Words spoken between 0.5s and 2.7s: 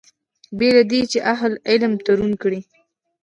بې له دې چې اهل علم تورن کړي.